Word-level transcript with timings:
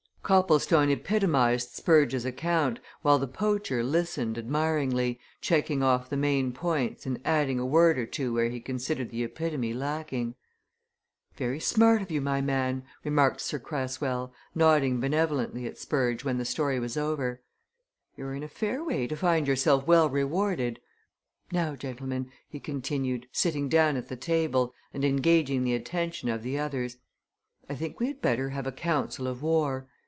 Copplestone 0.23 0.89
epitomized 0.89 1.71
Spurge's 1.75 2.23
account, 2.23 2.79
while 3.01 3.19
the 3.19 3.27
poacher 3.27 3.83
listened 3.83 4.37
admiringly, 4.37 5.19
checking 5.41 5.83
off 5.83 6.09
the 6.09 6.15
main 6.15 6.53
points 6.53 7.05
and 7.05 7.19
adding 7.25 7.59
a 7.59 7.65
word 7.65 7.97
or 7.97 8.05
two 8.05 8.33
where 8.33 8.47
he 8.49 8.61
considered 8.61 9.09
the 9.09 9.25
epitome 9.25 9.73
lacking. 9.73 10.35
"Very 11.35 11.59
smart 11.59 12.01
of 12.01 12.09
you, 12.11 12.21
my 12.21 12.39
man," 12.39 12.85
remarked 13.03 13.41
Sir 13.41 13.59
Cresswell, 13.59 14.31
nodding 14.55 15.01
benevolently 15.01 15.65
at 15.65 15.77
Spurge 15.77 16.23
when 16.23 16.37
the 16.37 16.45
story 16.45 16.79
was 16.79 16.95
over. 16.95 17.41
"You're 18.15 18.33
in 18.33 18.43
a 18.43 18.47
fair 18.47 18.81
way 18.85 19.07
to 19.07 19.17
find 19.17 19.47
yourself 19.49 19.85
well 19.85 20.09
rewarded. 20.09 20.79
Now 21.51 21.75
gentlemen!" 21.75 22.31
he 22.47 22.61
continued, 22.61 23.27
sitting 23.33 23.67
down 23.67 23.97
at 23.97 24.07
the 24.07 24.15
table, 24.15 24.73
and 24.93 25.03
engaging 25.03 25.65
the 25.65 25.75
attention 25.75 26.29
of 26.29 26.41
the 26.41 26.57
others, 26.57 26.95
"I 27.69 27.75
think 27.75 27.99
we 27.99 28.07
had 28.07 28.21
better 28.21 28.51
have 28.51 28.65
a 28.67 28.71
council 28.71 29.27
of 29.27 29.41
war. 29.41 29.89